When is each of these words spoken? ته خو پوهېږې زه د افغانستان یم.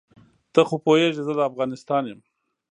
ته 0.53 0.61
خو 0.67 0.75
پوهېږې 0.85 1.21
زه 1.27 1.33
د 1.35 1.39
افغانستان 1.49 2.03
یم. 2.11 2.19